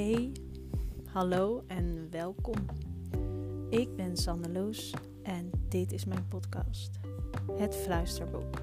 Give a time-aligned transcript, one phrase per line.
[0.00, 0.32] Hey,
[1.06, 2.56] hallo en welkom.
[3.68, 6.90] Ik ben Sanne Loos en dit is mijn podcast,
[7.56, 8.60] Het Fluisterboek.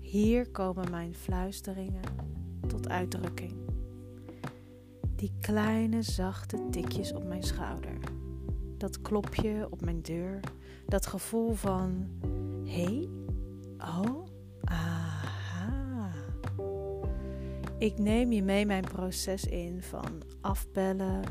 [0.00, 2.02] Hier komen mijn fluisteringen
[2.66, 3.52] tot uitdrukking.
[5.16, 7.98] Die kleine zachte tikjes op mijn schouder.
[8.76, 10.40] Dat klopje op mijn deur.
[10.86, 12.08] Dat gevoel van:
[12.64, 13.08] hé, hey,
[13.78, 14.29] oh,
[17.80, 21.22] Ik neem je mee mijn proces in van afbellen,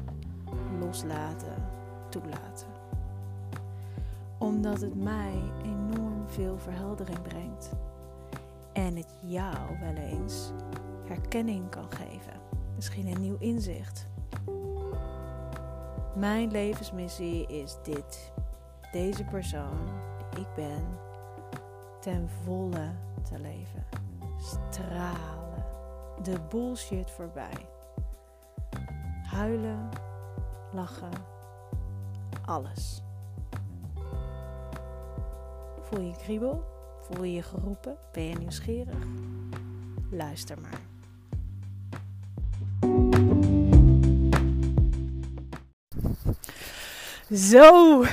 [0.80, 1.66] loslaten,
[2.10, 2.68] toelaten.
[4.40, 7.72] Omdat het mij enorm veel verheldering brengt.
[8.74, 10.52] En het jou wel eens
[11.06, 12.34] herkenning kan geven.
[12.76, 14.06] Misschien een nieuw inzicht.
[16.16, 18.32] Mijn levensmissie is dit.
[18.92, 19.90] Deze persoon
[20.30, 20.84] die ik ben,
[22.00, 22.92] ten volle
[23.24, 23.86] te leven.
[24.38, 25.39] Stralen.
[26.24, 27.68] De bullshit voorbij.
[29.24, 29.90] Huilen,
[30.74, 31.12] lachen,
[32.46, 33.02] alles.
[35.82, 36.64] Voel je kriebel?
[37.02, 37.98] Voel je je geroepen?
[38.12, 38.98] Ben je nieuwsgierig?
[40.12, 40.80] Luister maar.
[47.32, 48.04] Zo,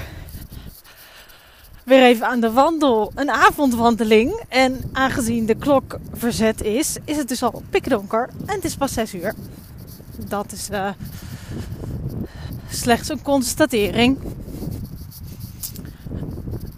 [1.87, 3.13] weer even aan de wandel.
[3.15, 4.43] Een avondwandeling.
[4.49, 8.29] En aangezien de klok verzet is, is het dus al pikdonker.
[8.47, 9.35] En het is pas 6 uur.
[10.29, 10.89] Dat is uh,
[12.71, 14.19] slechts een constatering.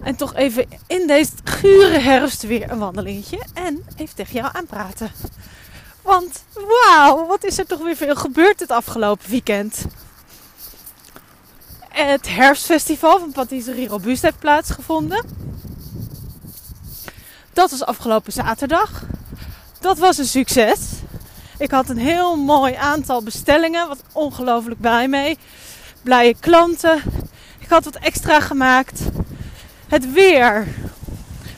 [0.03, 3.39] En toch even in deze gure herfst weer een wandelingetje.
[3.55, 5.11] En even tegen jou aanpraten.
[6.03, 9.85] Want wauw, wat is er toch weer veel gebeurd het afgelopen weekend.
[12.07, 15.25] Het herfstfestival van Patisserie Robuust heeft plaatsgevonden.
[17.53, 19.03] Dat was afgelopen zaterdag.
[19.81, 20.79] Dat was een succes.
[21.59, 23.89] Ik had een heel mooi aantal bestellingen.
[23.89, 25.39] Wat ongelooflijk blij mee.
[26.03, 27.03] Blije klanten.
[27.59, 29.01] Ik had wat extra gemaakt.
[29.89, 30.67] Het weer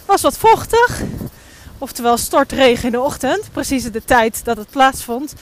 [0.06, 1.00] was wat vochtig.
[1.78, 3.52] Oftewel stortregen in de ochtend.
[3.52, 5.34] Precies de tijd dat het plaatsvond.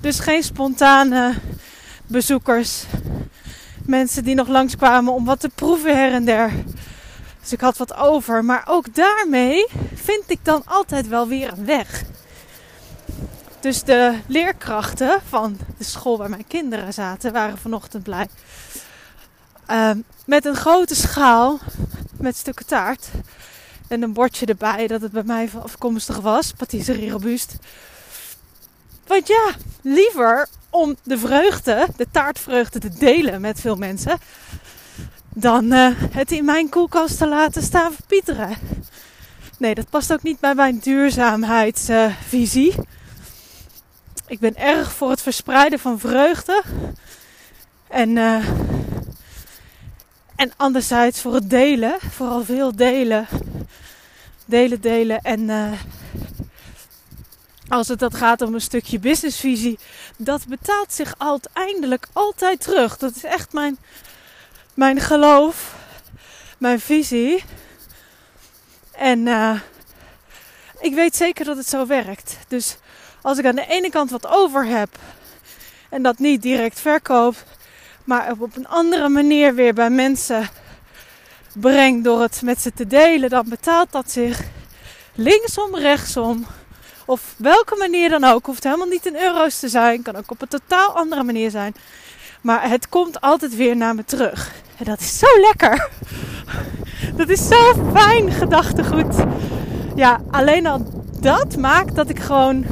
[0.00, 1.34] Dus geen spontane
[2.06, 2.84] bezoekers.
[3.86, 6.52] Mensen die nog langskwamen om wat te proeven her en der.
[7.40, 8.44] Dus ik had wat over.
[8.44, 12.02] Maar ook daarmee vind ik dan altijd wel weer een weg.
[13.60, 18.26] Dus de leerkrachten van de school waar mijn kinderen zaten waren vanochtend blij.
[19.70, 19.90] Uh,
[20.26, 21.58] met een grote schaal
[22.18, 23.08] met stukken taart.
[23.88, 26.52] En een bordje erbij dat het bij mij afkomstig was.
[26.52, 27.56] Patisserie Robuust.
[29.06, 29.50] Want ja,
[29.82, 34.18] liever om de vreugde, de taartvreugde te delen met veel mensen.
[35.28, 38.56] Dan uh, het in mijn koelkast te laten staan verpieteren.
[39.58, 42.74] Nee, dat past ook niet bij mijn duurzaamheidsvisie.
[44.26, 46.62] Ik ben erg voor het verspreiden van vreugde.
[47.88, 48.48] En, uh,
[50.36, 51.96] en anderzijds voor het delen.
[52.10, 53.26] Vooral veel delen.
[54.44, 55.20] Delen, delen.
[55.20, 55.72] En uh,
[57.68, 59.78] als het dat gaat om een stukje businessvisie,
[60.16, 62.98] dat betaalt zich uiteindelijk altijd terug.
[62.98, 63.78] Dat is echt mijn,
[64.74, 65.74] mijn geloof,
[66.58, 67.44] mijn visie.
[68.92, 69.60] En uh,
[70.80, 72.38] ik weet zeker dat het zo werkt.
[72.48, 72.76] Dus
[73.22, 74.98] als ik aan de ene kant wat over heb
[75.88, 77.34] en dat niet direct verkoop,
[78.04, 80.48] maar op een andere manier weer bij mensen
[81.54, 84.40] breng door het met ze te delen, dan betaalt dat zich
[85.14, 86.46] linksom, rechtsom.
[87.06, 88.46] Of welke manier dan ook.
[88.46, 90.02] Hoeft helemaal niet in euro's te zijn.
[90.02, 91.74] Kan ook op een totaal andere manier zijn.
[92.40, 94.52] Maar het komt altijd weer naar me terug.
[94.78, 95.88] En dat is zo lekker.
[97.16, 99.14] Dat is zo fijn gedachtegoed.
[99.94, 102.64] Ja, alleen al dat maakt dat ik gewoon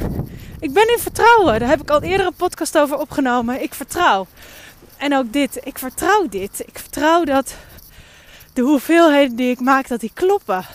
[0.59, 1.59] ik ben in vertrouwen.
[1.59, 3.61] Daar heb ik al eerder een podcast over opgenomen.
[3.61, 4.27] Ik vertrouw.
[4.97, 5.59] En ook dit.
[5.63, 6.63] Ik vertrouw dit.
[6.65, 7.55] Ik vertrouw dat
[8.53, 10.65] de hoeveelheden die ik maak, dat die kloppen.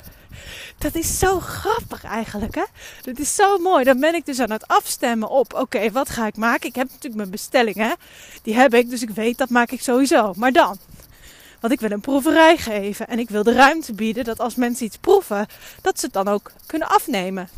[0.80, 2.64] Dat is zo grappig eigenlijk, hè?
[3.02, 3.84] Dat is zo mooi.
[3.84, 6.68] Dan ben ik dus aan het afstemmen op, oké, wat ga ik maken?
[6.68, 7.96] Ik heb natuurlijk mijn bestellingen,
[8.42, 10.32] die heb ik, dus ik weet dat maak ik sowieso.
[10.36, 10.78] Maar dan,
[11.60, 14.86] want ik wil een proeverij geven en ik wil de ruimte bieden dat als mensen
[14.86, 15.46] iets proeven,
[15.82, 17.48] dat ze het dan ook kunnen afnemen.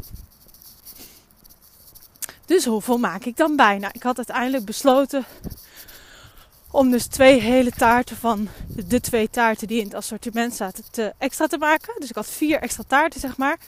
[2.46, 3.78] Dus hoeveel maak ik dan bij?
[3.78, 5.24] Nou, ik had uiteindelijk besloten
[6.72, 11.12] om dus twee hele taarten van de twee taarten die in het assortiment zaten te
[11.18, 11.94] extra te maken.
[11.98, 13.58] Dus ik had vier extra taarten, zeg maar.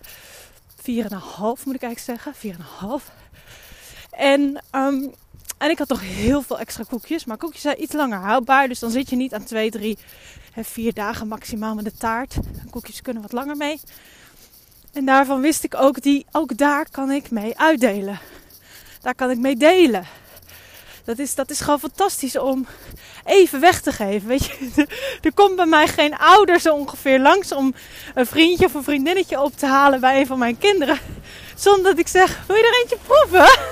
[0.82, 2.40] Vier en een half moet ik eigenlijk zeggen.
[2.40, 3.10] Vier en een half.
[4.10, 5.14] En, um,
[5.58, 7.24] en ik had nog heel veel extra koekjes.
[7.24, 8.68] Maar koekjes zijn iets langer houdbaar.
[8.68, 9.98] Dus dan zit je niet aan twee, drie,
[10.56, 12.36] vier dagen maximaal met de taart.
[12.70, 13.80] Koekjes kunnen wat langer mee.
[14.92, 18.20] En daarvan wist ik ook, die, ook daar kan ik mee uitdelen.
[19.00, 20.06] Daar kan ik mee delen.
[21.04, 22.66] Dat is, dat is gewoon fantastisch om
[23.24, 24.28] even weg te geven.
[24.28, 24.86] Weet je,
[25.22, 27.74] er komt bij mij geen ouder zo ongeveer langs om
[28.14, 30.98] een vriendje of een vriendinnetje op te halen bij een van mijn kinderen.
[31.54, 33.58] Zonder dat ik zeg, wil je er eentje proeven?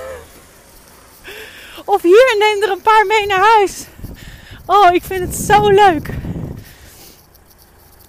[1.85, 3.85] Of hier, neem er een paar mee naar huis.
[4.65, 6.09] Oh, ik vind het zo leuk.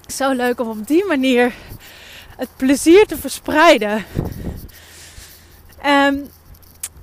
[0.06, 1.52] Zo leuk om op die manier
[2.36, 4.04] het plezier te verspreiden.
[5.86, 6.30] Um,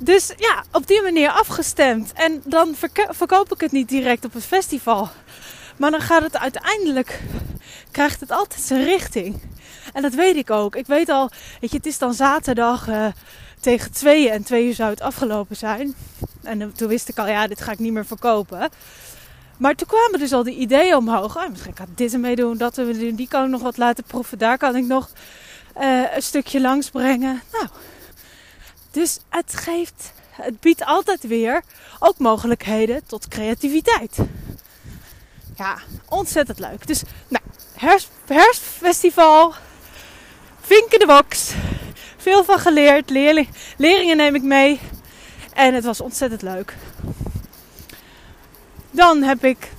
[0.04, 2.14] dus ja, op die manier afgestemd.
[2.14, 2.76] En dan
[3.10, 5.10] verkoop ik het niet direct op het festival.
[5.78, 7.22] Maar dan gaat het uiteindelijk,
[7.92, 9.42] krijgt het altijd zijn richting.
[9.94, 10.76] En dat weet ik ook.
[10.76, 13.06] Ik weet al, weet je, het is dan zaterdag uh,
[13.60, 15.96] tegen tweeën en twee uur zou het afgelopen zijn.
[16.44, 18.70] En toen wist ik al, ja, dit ga ik niet meer verkopen.
[19.58, 21.38] Maar toen kwamen dus al die ideeën omhoog.
[21.38, 23.16] Oh, misschien kan ik dit ermee doen, dat we doen.
[23.16, 24.38] Die kan ik nog wat laten proeven.
[24.38, 25.10] Daar kan ik nog
[25.82, 27.42] uh, een stukje langs brengen.
[27.52, 27.68] Nou,
[28.92, 31.62] dus het geeft, het biedt altijd weer
[32.00, 34.18] ook mogelijkheden tot creativiteit.
[35.56, 35.78] Ja,
[36.10, 36.88] ontzettend leuk.
[36.88, 37.44] Dus, nou,
[37.74, 39.54] herfst, herfstfestival,
[40.62, 41.54] vink in de box.
[42.18, 43.10] Veel van geleerd.
[43.10, 43.48] Leerling,
[43.78, 44.80] leerlingen neem ik mee.
[45.54, 46.76] En het was ontzettend leuk.
[48.92, 49.72] Dan heb ik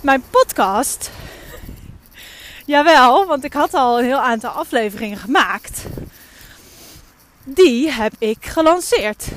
[0.00, 1.10] mijn podcast.
[2.66, 5.84] Jawel, want ik had al een heel aantal afleveringen gemaakt
[7.44, 9.28] die heb ik gelanceerd.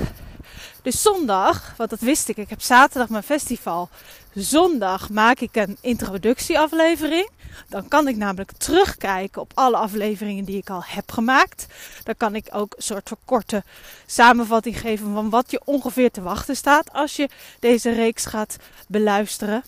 [0.82, 3.88] Dus zondag, want dat wist ik, ik heb zaterdag mijn festival.
[4.34, 7.30] Zondag maak ik een introductieaflevering.
[7.68, 11.66] Dan kan ik namelijk terugkijken op alle afleveringen die ik al heb gemaakt.
[12.04, 13.62] Dan kan ik ook een soort van korte
[14.06, 17.28] samenvatting geven van wat je ongeveer te wachten staat als je
[17.60, 18.56] deze reeks gaat
[18.88, 19.64] beluisteren.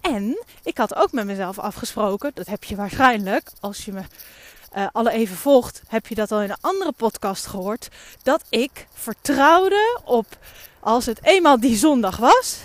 [0.00, 4.02] En ik had ook met mezelf afgesproken, dat heb je waarschijnlijk als je me
[4.76, 7.88] uh, alle even volgt, heb je dat al in een andere podcast gehoord.
[8.22, 10.26] Dat ik vertrouwde op,
[10.80, 12.58] als het eenmaal die zondag was,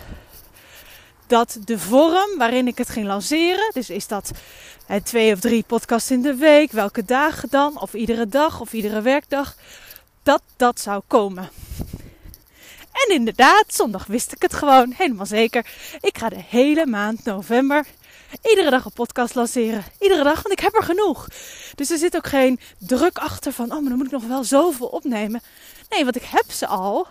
[1.28, 4.32] dat de vorm waarin ik het ging lanceren, dus is dat
[5.04, 9.02] twee of drie podcasts in de week, welke dagen dan, of iedere dag of iedere
[9.02, 9.56] werkdag,
[10.24, 11.50] dat dat zou komen.
[13.08, 15.66] En inderdaad, zondag wist ik het gewoon helemaal zeker.
[16.00, 17.86] Ik ga de hele maand november
[18.42, 19.84] iedere dag een podcast lanceren.
[20.00, 21.28] Iedere dag, want ik heb er genoeg.
[21.76, 24.44] Dus er zit ook geen druk achter van, oh, maar dan moet ik nog wel
[24.44, 25.42] zoveel opnemen.
[25.90, 27.08] Nee, want ik heb ze al.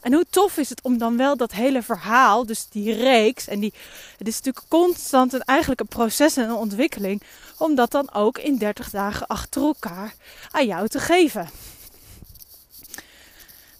[0.00, 3.60] En hoe tof is het om dan wel dat hele verhaal, dus die reeks, en
[3.60, 3.72] die,
[4.18, 7.22] het is natuurlijk constant en eigenlijk een proces en een ontwikkeling,
[7.56, 10.14] om dat dan ook in 30 dagen achter elkaar
[10.50, 11.48] aan jou te geven.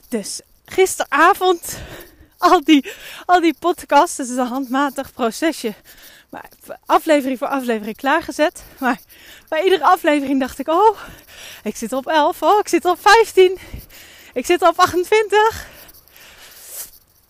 [0.09, 1.79] Dus gisteravond
[2.39, 2.93] al die,
[3.27, 5.75] al die podcasts, het is een handmatig procesje
[6.31, 6.49] maar
[6.87, 8.65] aflevering voor aflevering klaargezet.
[8.81, 9.01] Maar
[9.49, 10.99] bij iedere aflevering dacht ik: Oh,
[11.63, 12.43] ik zit op 11.
[12.43, 13.59] Oh, ik zit op 15.
[14.33, 15.67] Ik zit op 28.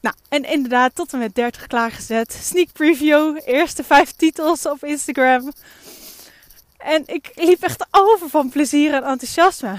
[0.01, 2.33] Nou, en inderdaad, tot en met 30 klaargezet.
[2.43, 5.53] Sneak preview, eerste vijf titels op Instagram.
[6.79, 9.79] En ik liep echt over van plezier en enthousiasme.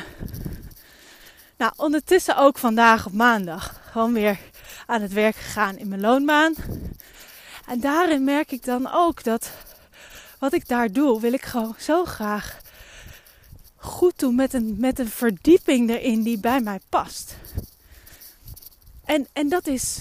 [1.57, 3.81] Nou, ondertussen ook vandaag op maandag.
[3.91, 4.37] Gewoon weer
[4.85, 6.53] aan het werk gegaan in mijn loonbaan.
[7.67, 9.51] En daarin merk ik dan ook dat
[10.39, 12.59] wat ik daar doe, wil ik gewoon zo graag
[13.75, 17.35] goed doen met een, met een verdieping erin die bij mij past.
[19.05, 19.99] En, en dat is,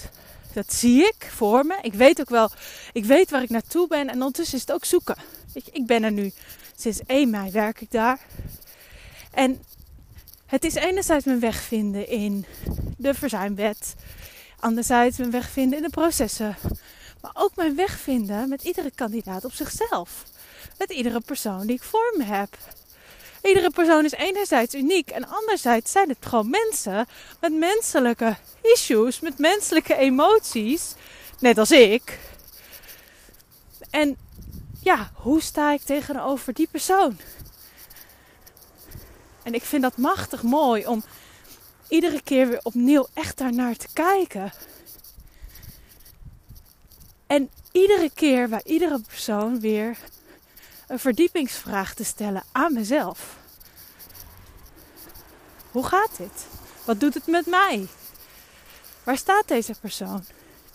[0.53, 1.77] dat zie ik voor me.
[1.81, 2.49] Ik weet ook wel,
[2.93, 5.15] ik weet waar ik naartoe ben en ondertussen is het ook zoeken.
[5.53, 6.31] Je, ik ben er nu
[6.75, 8.19] sinds 1 mei werk ik daar.
[9.31, 9.63] En
[10.45, 12.45] het is enerzijds mijn weg vinden in
[12.97, 13.95] de verzuimwet.
[14.59, 16.55] Anderzijds mijn weg vinden in de processen.
[17.21, 20.23] Maar ook mijn weg vinden met iedere kandidaat op zichzelf.
[20.77, 22.57] Met iedere persoon die ik voor me heb.
[23.43, 27.07] Iedere persoon is enerzijds uniek en anderzijds zijn het gewoon mensen
[27.39, 30.93] met menselijke issues, met menselijke emoties,
[31.39, 32.19] net als ik.
[33.89, 34.17] En
[34.81, 37.17] ja, hoe sta ik tegenover die persoon?
[39.43, 41.03] En ik vind dat machtig mooi om
[41.87, 44.51] iedere keer weer opnieuw echt daarnaar te kijken.
[47.27, 49.97] En iedere keer bij iedere persoon weer
[50.87, 53.37] een verdiepingsvraag te stellen aan mezelf.
[55.71, 56.45] Hoe gaat dit?
[56.83, 57.87] Wat doet het met mij?
[59.03, 60.25] Waar staat deze persoon?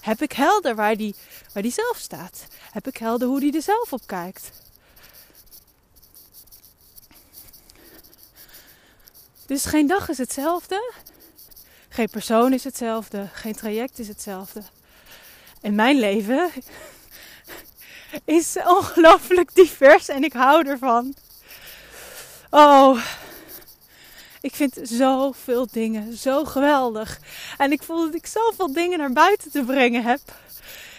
[0.01, 1.15] Heb ik helder waar die,
[1.53, 2.47] waar die zelf staat?
[2.73, 4.51] Heb ik helder hoe die er zelf op kijkt?
[9.47, 10.93] Dus geen dag is hetzelfde.
[11.89, 13.29] Geen persoon is hetzelfde.
[13.33, 14.63] Geen traject is hetzelfde.
[15.62, 16.50] En mijn leven
[18.25, 21.14] is ongelooflijk divers en ik hou ervan.
[22.50, 22.99] Oh,
[24.42, 27.19] Ik vind zoveel dingen zo geweldig.
[27.59, 30.21] En ik voel dat ik zoveel dingen naar buiten te brengen heb.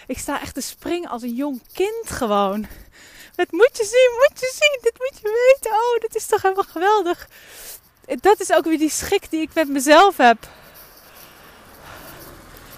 [0.06, 2.66] Ik sta echt te springen als een jong kind gewoon.
[3.36, 5.70] Het moet je zien, moet je zien, dit moet je weten.
[5.70, 7.28] Oh, dit is toch helemaal geweldig.
[8.20, 10.48] Dat is ook weer die schik die ik met mezelf heb.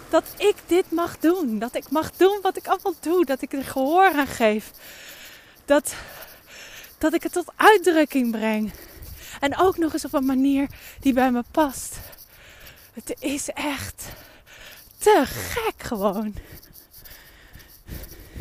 [0.08, 1.58] Dat ik dit mag doen.
[1.58, 3.24] Dat ik mag doen wat ik allemaal doe.
[3.24, 4.70] Dat ik er gehoor aan geef.
[5.64, 5.94] Dat,
[6.98, 8.72] dat ik het tot uitdrukking breng.
[9.40, 10.68] En ook nog eens op een manier
[11.00, 11.96] die bij me past.
[12.92, 14.04] Het is echt
[14.98, 16.34] te gek gewoon.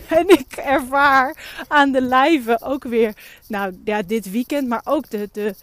[0.07, 1.35] En ik ervaar
[1.67, 3.13] aan de lijve ook weer,
[3.47, 5.55] nou ja, dit weekend, maar ook de, de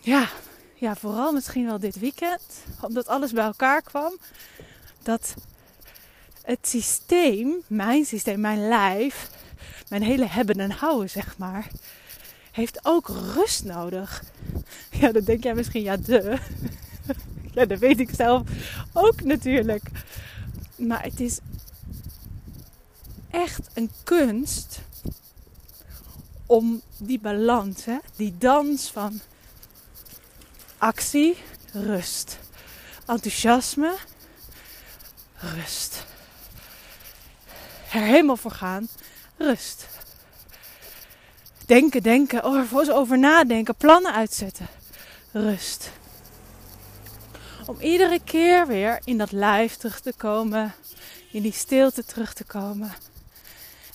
[0.00, 0.28] ja,
[0.78, 2.42] ja, vooral misschien wel dit weekend,
[2.80, 4.18] omdat alles bij elkaar kwam,
[5.02, 5.34] dat
[6.42, 9.30] het systeem, mijn systeem, mijn lijf,
[9.88, 11.68] mijn hele hebben en houden, zeg maar,
[12.52, 14.24] heeft ook rust nodig.
[14.90, 16.38] Ja, dan denk jij misschien, ja, de.
[17.52, 18.42] Ja, dat weet ik zelf
[18.92, 19.82] ook natuurlijk.
[20.76, 21.38] Maar het is
[23.30, 24.80] echt een kunst
[26.46, 29.20] om die balans, hè, die dans van
[30.78, 31.36] actie,
[31.72, 32.38] rust,
[33.06, 33.94] enthousiasme,
[35.34, 36.04] rust,
[37.92, 38.88] er helemaal voor gaan,
[39.36, 39.86] rust.
[41.66, 44.66] Denken, denken, over, over nadenken, plannen uitzetten,
[45.32, 45.90] rust.
[47.66, 50.74] Om iedere keer weer in dat lijf terug te komen,
[51.30, 52.92] in die stilte terug te komen.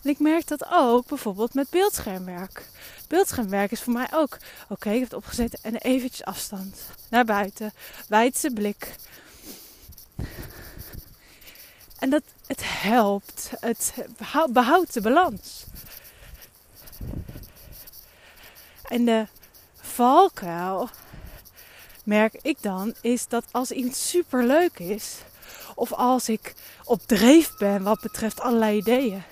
[0.03, 2.69] En ik merk dat ook bijvoorbeeld met beeldschermwerk.
[3.07, 4.38] Beeldschermwerk is voor mij ook,
[4.69, 6.77] oké, ik heb het opgezet en eventjes afstand.
[7.10, 7.74] Naar buiten,
[8.07, 8.95] wijdse blik.
[12.00, 13.93] En dat het helpt, het
[14.50, 15.63] behoudt de balans.
[18.83, 19.27] En de
[19.75, 20.89] valkuil,
[22.03, 25.17] merk ik dan, is dat als iets super leuk is,
[25.75, 29.24] of als ik op dreef ben wat betreft allerlei ideeën,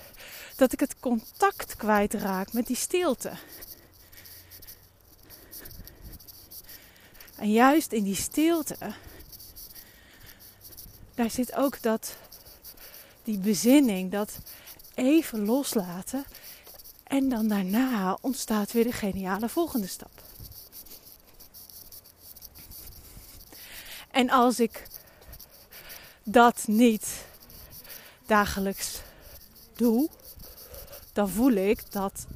[0.62, 3.32] dat ik het contact kwijtraak met die stilte.
[7.36, 8.76] En juist in die stilte,
[11.14, 12.16] daar zit ook dat,
[13.24, 14.38] die bezinning, dat
[14.94, 16.24] even loslaten.
[17.04, 20.22] En dan daarna ontstaat weer de geniale volgende stap.
[24.10, 24.88] En als ik
[26.22, 27.24] dat niet
[28.26, 29.00] dagelijks
[29.74, 30.08] doe,
[31.12, 32.26] dan voel ik dat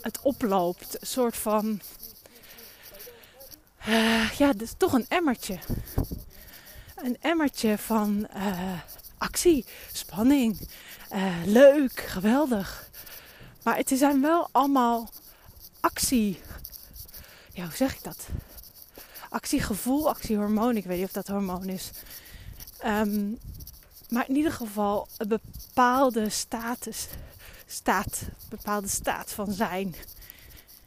[0.00, 1.00] het oploopt.
[1.00, 1.80] Een soort van.
[3.88, 5.58] Uh, ja, dus toch een emmertje.
[6.96, 8.80] Een emmertje van uh,
[9.18, 10.68] actie, spanning,
[11.12, 12.90] uh, leuk, geweldig.
[13.62, 15.08] Maar het zijn wel allemaal
[15.80, 16.40] actie.
[17.52, 18.26] Ja, hoe zeg ik dat?
[19.28, 20.76] Actiegevoel, actiehormoon.
[20.76, 21.90] Ik weet niet of dat hormoon is.
[22.84, 23.38] Um,
[24.08, 27.06] maar in ieder geval een bepaalde status
[27.68, 29.94] staat, bepaalde staat van zijn.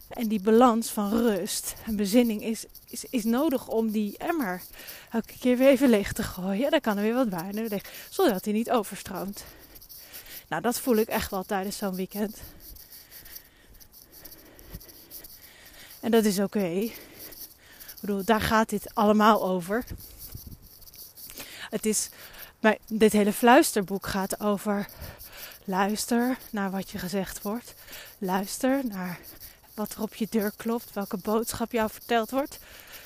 [0.09, 4.61] En die balans van rust en bezinning is, is, is nodig om die emmer
[5.11, 6.71] elke keer weer even leeg te gooien.
[6.71, 9.43] Daar kan er weer wat bij, zodat hij niet overstroomt.
[10.47, 12.37] Nou, dat voel ik echt wel tijdens zo'n weekend.
[15.99, 16.65] En dat is oké.
[16.65, 16.97] Ik
[18.01, 19.83] bedoel, daar gaat dit allemaal over.
[21.69, 22.09] Het is,
[22.59, 24.87] maar dit hele fluisterboek gaat over
[25.63, 27.73] Luister naar wat je gezegd wordt.
[28.17, 29.19] Luister naar
[29.73, 32.59] wat er op je deur klopt, welke boodschap jou verteld wordt.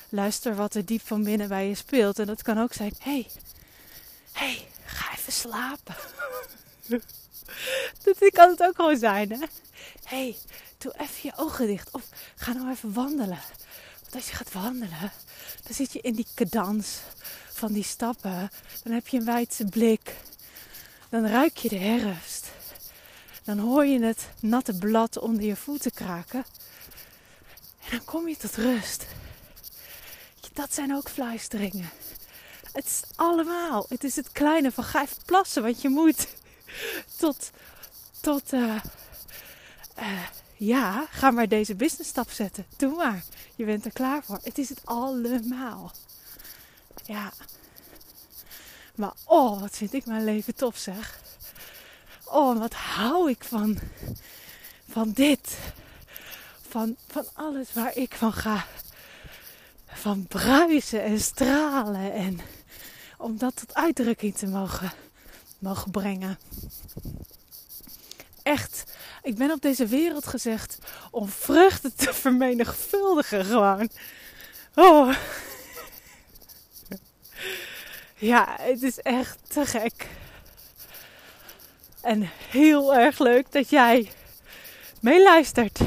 [0.08, 2.18] Luister wat er diep van binnen bij je speelt.
[2.18, 3.26] En dat kan ook zijn: hey,
[4.32, 5.94] hey, ga even slapen.
[8.04, 9.46] dat kan het ook gewoon zijn, hè?
[10.04, 10.36] hey,
[10.78, 11.90] doe even je ogen dicht.
[11.90, 12.02] Of
[12.36, 13.40] ga nou even wandelen.
[14.00, 15.12] Want als je gaat wandelen,
[15.62, 16.98] dan zit je in die cadans
[17.52, 18.50] van die stappen.
[18.82, 20.14] Dan heb je een wijdse blik.
[21.08, 22.45] Dan ruik je de herfst.
[23.46, 26.44] Dan hoor je het natte blad onder je voeten kraken.
[27.84, 29.06] En dan kom je tot rust.
[30.52, 31.90] Dat zijn ook fluisteringen.
[32.72, 33.86] Het is allemaal.
[33.88, 36.28] Het is het kleine van ga even plassen wat je moet.
[37.16, 37.50] Tot,
[38.20, 38.80] tot, uh,
[39.98, 40.22] uh,
[40.56, 42.66] ja, ga maar deze business stap zetten.
[42.76, 43.24] Doe maar.
[43.56, 44.38] Je bent er klaar voor.
[44.42, 45.92] Het is het allemaal.
[47.04, 47.32] Ja.
[48.94, 51.20] Maar oh, wat vind ik mijn leven tof zeg.
[52.26, 53.78] Oh, wat hou ik van,
[54.90, 55.58] van dit.
[56.68, 58.66] Van, van alles waar ik van ga.
[59.86, 62.12] Van bruisen en stralen.
[62.12, 62.40] En
[63.18, 64.92] om dat tot uitdrukking te mogen,
[65.58, 66.38] mogen brengen.
[68.42, 68.84] Echt,
[69.22, 70.78] ik ben op deze wereld gezegd
[71.10, 73.88] om vruchten te vermenigvuldigen gewoon.
[74.74, 75.14] Oh.
[78.18, 80.08] Ja, het is echt te gek.
[82.06, 84.10] En heel erg leuk dat jij
[85.00, 85.80] meeluistert.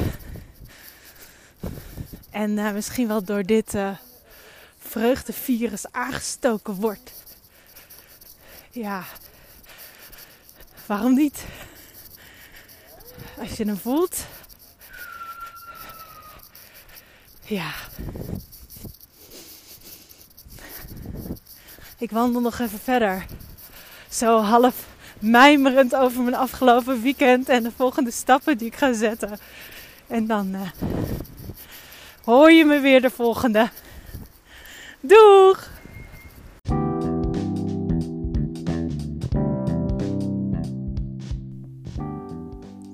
[2.30, 3.90] En uh, misschien wel door dit uh,
[4.78, 7.12] vreugdevirus aangestoken wordt.
[8.70, 9.04] Ja,
[10.86, 11.44] waarom niet?
[13.38, 14.26] Als je hem voelt.
[17.44, 17.72] Ja.
[21.98, 23.26] Ik wandel nog even verder.
[24.08, 24.88] Zo half
[25.20, 29.38] mijmerend over mijn afgelopen weekend en de volgende stappen die ik ga zetten.
[30.06, 30.60] En dan uh,
[32.24, 33.68] hoor je me weer de volgende.
[35.00, 35.70] Doeg!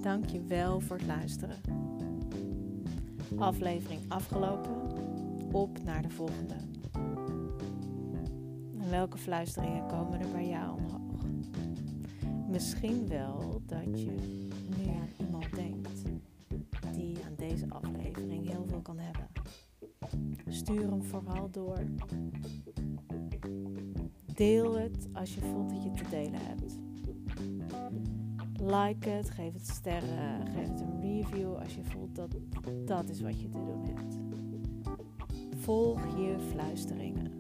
[0.03, 1.61] Dank je wel voor het luisteren.
[3.39, 4.75] Aflevering afgelopen.
[5.53, 6.55] Op naar de volgende.
[8.81, 10.96] En welke fluisteringen komen er bij jou omhoog?
[12.57, 14.15] Misschien wel dat je
[14.77, 16.03] nu aan iemand denkt
[16.93, 19.29] die aan deze aflevering heel veel kan hebben.
[20.49, 21.79] Stuur hem vooral door.
[24.35, 26.79] Deel het als je voelt dat je te delen hebt.
[28.61, 32.37] Like het, geef het sterren, geef het een review als je voelt dat
[32.85, 34.17] dat is wat je te doen hebt.
[35.57, 37.33] Volg je fluisteringen.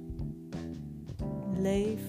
[1.55, 2.03] Leef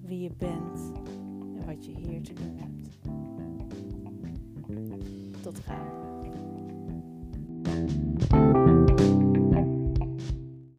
[0.00, 1.23] wie je bent en
[1.66, 2.98] wat je hier te doen hebt.
[5.42, 6.13] Tot gauw.